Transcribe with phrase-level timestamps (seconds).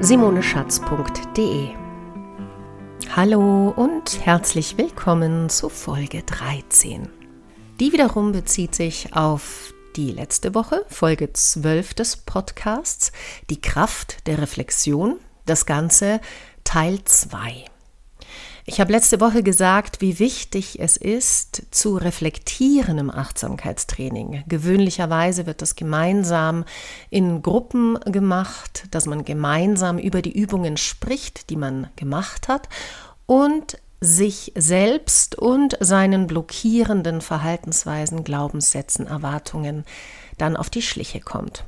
[0.00, 1.68] www.simoneschatz.de.
[3.14, 7.08] Hallo und herzlich willkommen zu Folge 13.
[7.80, 13.12] Die wiederum bezieht sich auf die letzte Woche, Folge 12 des Podcasts,
[13.50, 16.20] die Kraft der Reflexion, das Ganze
[16.64, 17.64] Teil 2.
[18.66, 24.42] Ich habe letzte Woche gesagt, wie wichtig es ist, zu reflektieren im Achtsamkeitstraining.
[24.48, 26.64] Gewöhnlicherweise wird das gemeinsam
[27.10, 32.70] in Gruppen gemacht, dass man gemeinsam über die Übungen spricht, die man gemacht hat
[33.26, 39.84] und sich selbst und seinen blockierenden Verhaltensweisen, Glaubenssätzen, Erwartungen
[40.38, 41.64] dann auf die Schliche kommt.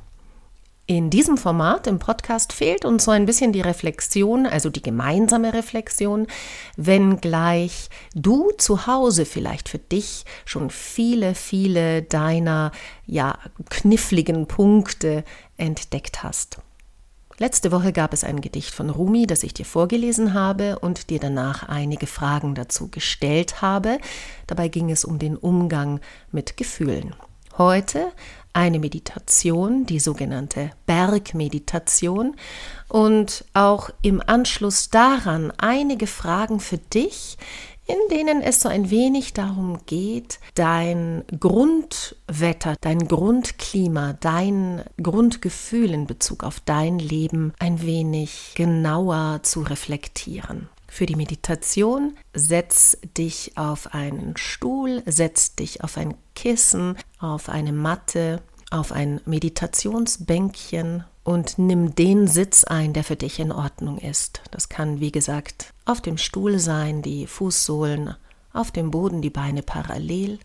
[0.89, 5.53] In diesem Format, im Podcast, fehlt uns so ein bisschen die Reflexion, also die gemeinsame
[5.53, 6.27] Reflexion,
[6.77, 12.71] wenngleich du zu Hause vielleicht für dich schon viele, viele deiner
[13.05, 13.37] ja,
[13.69, 15.25] kniffligen Punkte
[15.57, 16.59] entdeckt hast.
[17.37, 21.19] Letzte Woche gab es ein Gedicht von Rumi, das ich dir vorgelesen habe und dir
[21.19, 23.97] danach einige Fragen dazu gestellt habe.
[24.47, 25.99] Dabei ging es um den Umgang
[26.31, 27.13] mit Gefühlen.
[27.57, 28.13] Heute
[28.57, 32.35] eine Meditation, die sogenannte Bergmeditation
[32.89, 37.37] und auch im Anschluss daran einige Fragen für dich,
[37.85, 46.07] in denen es so ein wenig darum geht, dein Grundwetter, dein Grundklima, dein Grundgefühl in
[46.07, 50.67] Bezug auf dein Leben ein wenig genauer zu reflektieren.
[50.87, 57.73] Für die Meditation setz dich auf einen Stuhl, setz dich auf ein Kissen, auf eine
[57.73, 64.41] Matte, auf ein Meditationsbänkchen und nimm den Sitz ein, der für dich in Ordnung ist.
[64.51, 68.15] Das kann, wie gesagt, auf dem Stuhl sein, die Fußsohlen
[68.53, 70.39] auf dem Boden, die Beine parallel.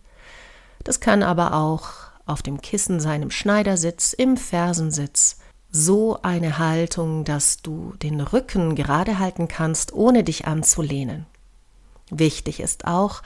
[0.84, 1.90] Das kann aber auch
[2.26, 5.38] auf dem Kissen sein, im Schneidersitz, im Fersensitz
[5.72, 11.26] so eine Haltung, dass du den Rücken gerade halten kannst, ohne dich anzulehnen.
[12.10, 13.22] Wichtig ist auch,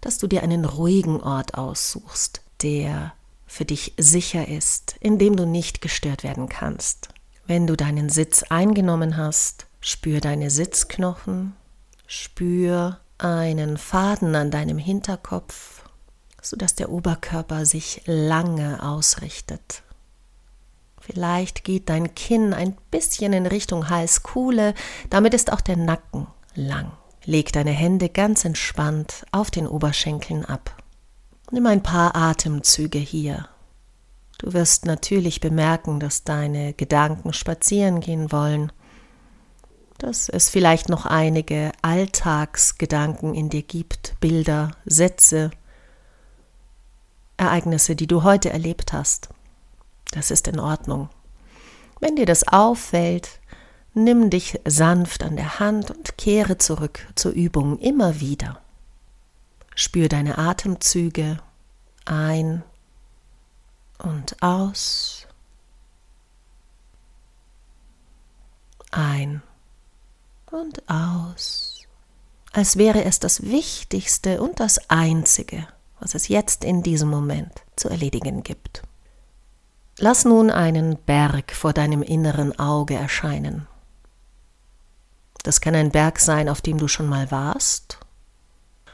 [0.00, 3.12] dass du dir einen ruhigen Ort aussuchst, der
[3.46, 7.10] für dich sicher ist, in dem du nicht gestört werden kannst.
[7.46, 11.54] Wenn du deinen Sitz eingenommen hast, spür deine Sitzknochen,
[12.06, 15.84] spür einen Faden an deinem Hinterkopf,
[16.40, 19.82] sodass der Oberkörper sich lange ausrichtet.
[21.02, 24.74] Vielleicht geht dein Kinn ein bisschen in Richtung Halskuhle,
[25.10, 26.92] damit ist auch der Nacken lang.
[27.24, 30.76] Leg deine Hände ganz entspannt auf den Oberschenkeln ab.
[31.50, 33.48] Nimm ein paar Atemzüge hier.
[34.38, 38.72] Du wirst natürlich bemerken, dass deine Gedanken spazieren gehen wollen,
[39.98, 45.50] dass es vielleicht noch einige Alltagsgedanken in dir gibt, Bilder, Sätze,
[47.36, 49.28] Ereignisse, die du heute erlebt hast.
[50.12, 51.08] Das ist in Ordnung.
[52.00, 53.40] Wenn dir das auffällt,
[53.94, 58.60] nimm dich sanft an der Hand und kehre zurück zur Übung immer wieder.
[59.74, 61.38] Spür deine Atemzüge
[62.04, 62.62] ein
[63.98, 65.26] und aus.
[68.90, 69.42] Ein
[70.50, 71.86] und aus.
[72.52, 75.66] Als wäre es das Wichtigste und das Einzige,
[76.00, 78.82] was es jetzt in diesem Moment zu erledigen gibt.
[80.04, 83.68] Lass nun einen Berg vor deinem inneren Auge erscheinen.
[85.44, 88.00] Das kann ein Berg sein, auf dem du schon mal warst,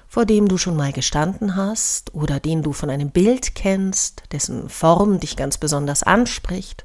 [0.06, 4.68] vor dem du schon mal gestanden hast oder den du von einem Bild kennst, dessen
[4.68, 6.84] Form dich ganz besonders anspricht.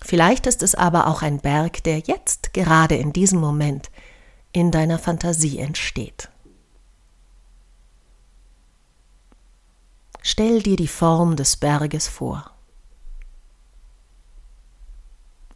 [0.00, 3.90] Vielleicht ist es aber auch ein Berg, der jetzt gerade in diesem Moment
[4.52, 6.30] in deiner Fantasie entsteht.
[10.22, 12.52] Stell dir die Form des Berges vor.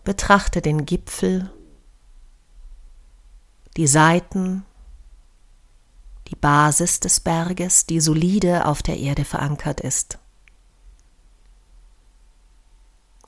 [0.05, 1.51] Betrachte den Gipfel,
[3.77, 4.65] die Seiten,
[6.29, 10.19] die Basis des Berges, die solide auf der Erde verankert ist.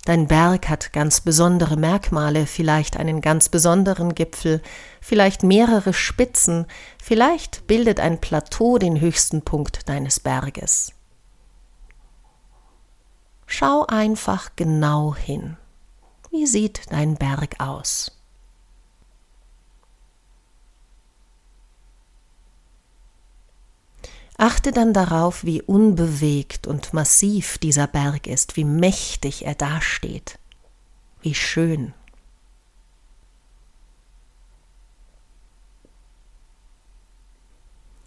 [0.05, 4.63] Dein Berg hat ganz besondere Merkmale, vielleicht einen ganz besonderen Gipfel,
[5.01, 6.67] vielleicht mehrere Spitzen,
[7.03, 10.93] vielleicht bildet ein Plateau den höchsten Punkt deines Berges.
[13.47, 15.57] Schau einfach genau hin.
[16.37, 18.13] Wie sieht dein Berg aus?
[24.37, 30.39] Achte dann darauf, wie unbewegt und massiv dieser Berg ist, wie mächtig er dasteht,
[31.23, 31.95] wie schön.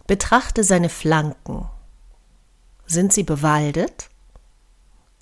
[0.06, 1.68] Betrachte seine Flanken.
[2.86, 4.12] Sind sie bewaldet?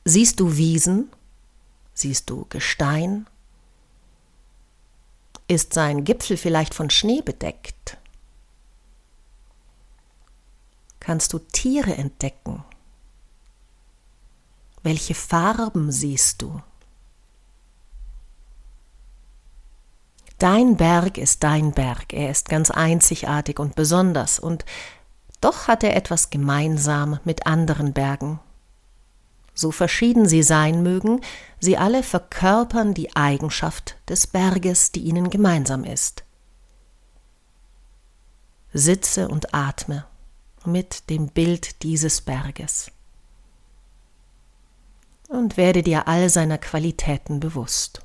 [0.03, 1.10] Siehst du Wiesen
[1.97, 3.25] Siehst du Gestein?
[5.47, 7.97] Ist sein Gipfel vielleicht von Schnee bedeckt?
[10.99, 12.63] Kannst du Tiere entdecken?
[14.83, 16.61] Welche Farben siehst du?
[20.38, 24.65] Dein Berg ist dein Berg, er ist ganz einzigartig und besonders, und
[25.41, 28.39] doch hat er etwas gemeinsam mit anderen Bergen.
[29.57, 31.19] So verschieden sie sein mögen,
[31.59, 36.24] sie alle verkörpern die Eigenschaft des Berges, die ihnen gemeinsam ist.
[38.71, 40.06] Sitze und atme
[40.63, 42.92] mit dem Bild dieses Berges
[45.27, 48.01] und werde dir all seiner Qualitäten bewusst.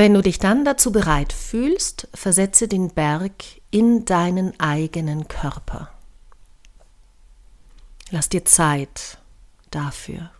[0.00, 5.90] Wenn du dich dann dazu bereit fühlst, versetze den Berg in deinen eigenen Körper.
[8.08, 9.18] Lass dir Zeit
[9.70, 10.30] dafür.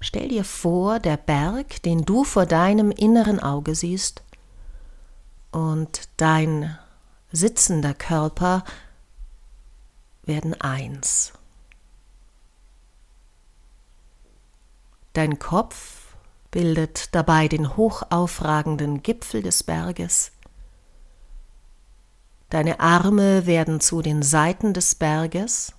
[0.00, 4.22] Stell dir vor, der Berg, den du vor deinem inneren Auge siehst,
[5.50, 6.78] und dein
[7.30, 8.64] sitzender Körper
[10.22, 11.34] werden eins.
[15.12, 15.93] Dein Kopf
[16.54, 20.30] bildet dabei den hochaufragenden Gipfel des Berges.
[22.48, 25.72] Deine Arme werden zu den Seiten des Berges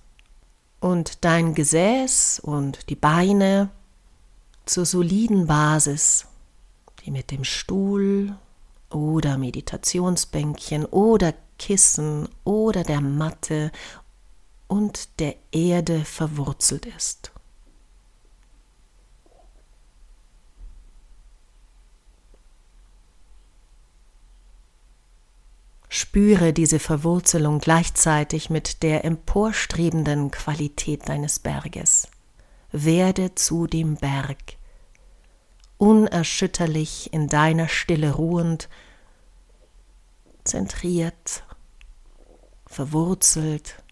[0.78, 3.70] und dein Gesäß und die Beine
[4.66, 6.26] zur soliden Basis,
[7.02, 8.36] die mit dem Stuhl
[8.90, 13.72] oder Meditationsbänkchen oder Kissen oder der Matte
[14.66, 17.32] und der Erde verwurzelt ist.
[25.98, 32.08] Spüre diese Verwurzelung gleichzeitig mit der emporstrebenden Qualität deines Berges.
[32.70, 34.58] Werde zu dem Berg,
[35.78, 38.68] unerschütterlich in deiner Stille ruhend,
[40.44, 41.44] zentriert,
[42.66, 43.82] verwurzelt,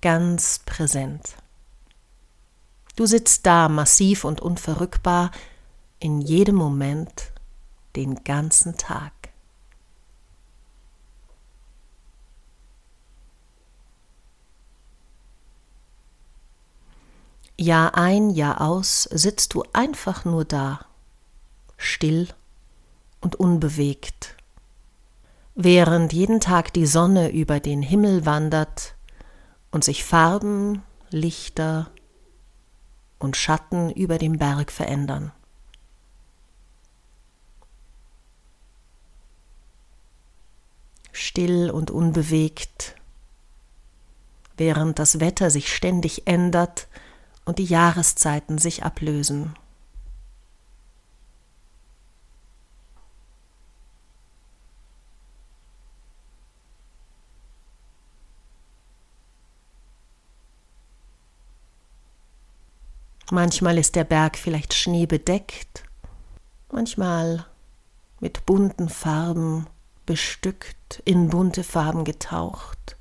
[0.00, 1.34] ganz präsent.
[2.94, 5.32] Du sitzt da massiv und unverrückbar
[5.98, 7.32] in jedem Moment,
[7.96, 9.13] den ganzen Tag.
[17.56, 20.84] Jahr ein, Jahr aus sitzt du einfach nur da,
[21.76, 22.28] still
[23.20, 24.34] und unbewegt,
[25.54, 28.96] während jeden Tag die Sonne über den Himmel wandert
[29.70, 31.90] und sich Farben, Lichter
[33.20, 35.30] und Schatten über dem Berg verändern.
[41.12, 42.96] Still und unbewegt,
[44.56, 46.88] während das Wetter sich ständig ändert
[47.44, 49.54] und die Jahreszeiten sich ablösen.
[63.30, 65.84] Manchmal ist der Berg vielleicht schneebedeckt,
[66.70, 67.46] manchmal
[68.20, 69.66] mit bunten Farben
[70.06, 72.96] bestückt, in bunte Farben getaucht.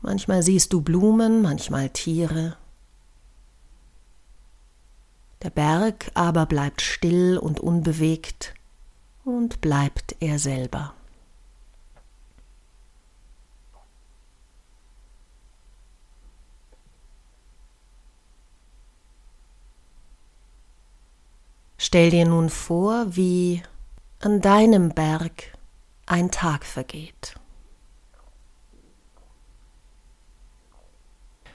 [0.00, 2.56] Manchmal siehst du Blumen, manchmal Tiere.
[5.44, 8.54] Der Berg aber bleibt still und unbewegt
[9.26, 10.94] und bleibt er selber.
[21.76, 23.62] Stell dir nun vor, wie
[24.20, 25.52] an deinem Berg
[26.06, 27.38] ein Tag vergeht.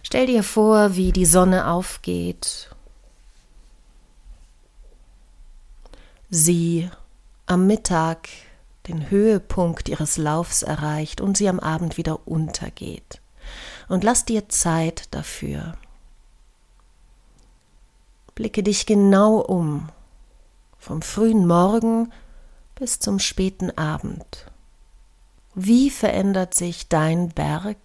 [0.04, 2.70] Stell dir vor, wie die Sonne aufgeht
[6.30, 6.90] sie
[7.46, 8.30] am Mittag
[8.88, 13.22] den Höhepunkt ihres Laufs erreicht und sie am Abend wieder untergeht.
[13.88, 15.76] Und lass dir Zeit dafür.
[18.36, 19.90] Blicke dich genau um,
[20.78, 22.12] vom frühen Morgen
[22.76, 24.46] bis zum späten Abend.
[25.56, 27.78] Wie verändert sich dein Berg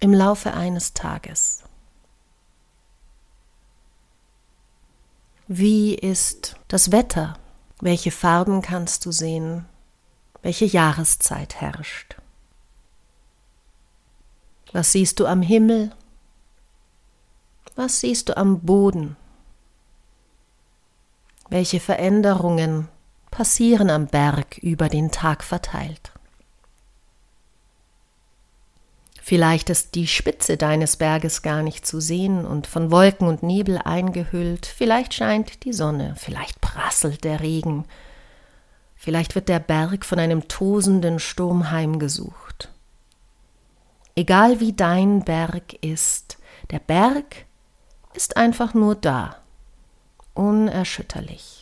[0.00, 1.62] im Laufe eines Tages?
[5.52, 7.36] Wie ist das Wetter?
[7.80, 9.66] Welche Farben kannst du sehen?
[10.42, 12.14] Welche Jahreszeit herrscht?
[14.70, 15.90] Was siehst du am Himmel?
[17.74, 19.16] Was siehst du am Boden?
[21.48, 22.86] Welche Veränderungen
[23.32, 26.12] passieren am Berg über den Tag verteilt?
[29.30, 33.78] Vielleicht ist die Spitze deines Berges gar nicht zu sehen und von Wolken und Nebel
[33.78, 37.84] eingehüllt, vielleicht scheint die Sonne, vielleicht prasselt der Regen,
[38.96, 42.70] vielleicht wird der Berg von einem tosenden Sturm heimgesucht.
[44.16, 46.38] Egal wie dein Berg ist,
[46.72, 47.46] der Berg
[48.14, 49.36] ist einfach nur da,
[50.34, 51.59] unerschütterlich.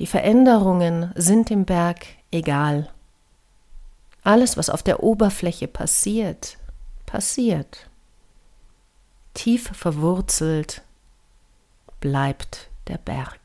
[0.00, 2.88] Die Veränderungen sind im Berg egal.
[4.24, 6.56] Alles, was auf der Oberfläche passiert,
[7.04, 7.90] passiert.
[9.34, 10.80] Tief verwurzelt
[12.00, 13.38] bleibt der Berg.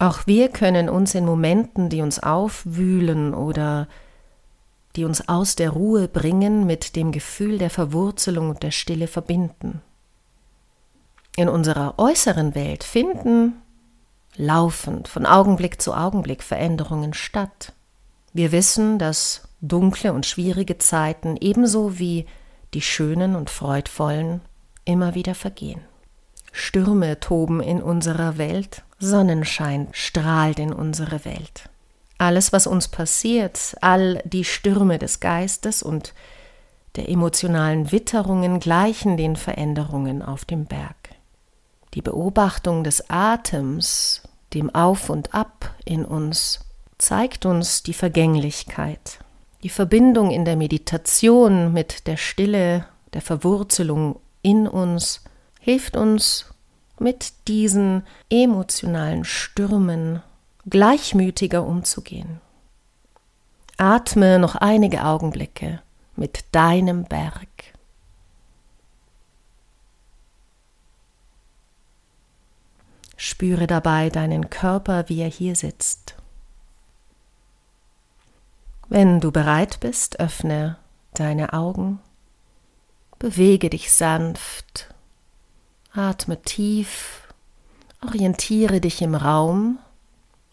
[0.00, 3.86] Auch wir können uns in Momenten, die uns aufwühlen oder
[4.96, 9.82] die uns aus der Ruhe bringen, mit dem Gefühl der Verwurzelung und der Stille verbinden.
[11.36, 13.62] In unserer äußeren Welt finden
[14.36, 17.72] laufend, von Augenblick zu Augenblick Veränderungen statt.
[18.32, 22.26] Wir wissen, dass dunkle und schwierige Zeiten ebenso wie
[22.74, 24.40] die schönen und freudvollen
[24.84, 25.80] immer wieder vergehen.
[26.52, 31.68] Stürme toben in unserer Welt, Sonnenschein strahlt in unsere Welt.
[32.18, 36.12] Alles, was uns passiert, all die Stürme des Geistes und
[36.96, 40.99] der emotionalen Witterungen gleichen den Veränderungen auf dem Berg.
[41.94, 44.22] Die Beobachtung des Atems,
[44.54, 46.60] dem Auf und Ab in uns,
[46.98, 49.18] zeigt uns die Vergänglichkeit,
[49.62, 55.22] die Verbindung in der Meditation mit der Stille, der Verwurzelung in uns,
[55.58, 56.46] hilft uns
[56.98, 60.22] mit diesen emotionalen Stürmen
[60.68, 62.40] gleichmütiger umzugehen.
[63.76, 65.80] Atme noch einige Augenblicke
[66.16, 67.48] mit deinem Berg.
[73.40, 76.14] Spüre dabei deinen Körper, wie er hier sitzt.
[78.90, 80.76] Wenn du bereit bist, öffne
[81.14, 82.00] deine Augen,
[83.18, 84.94] bewege dich sanft,
[85.94, 87.32] atme tief,
[88.06, 89.78] orientiere dich im Raum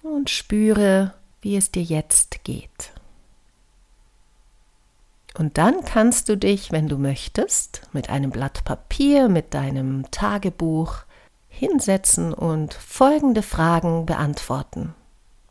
[0.01, 2.93] und spüre, wie es dir jetzt geht.
[5.37, 11.03] Und dann kannst du dich, wenn du möchtest, mit einem Blatt Papier, mit deinem Tagebuch
[11.57, 14.93] hinsetzen und folgende Fragen beantworten.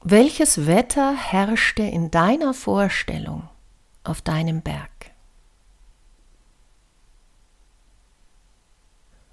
[0.02, 3.48] Welches Wetter herrschte in deiner Vorstellung
[4.04, 4.90] auf deinem Berg?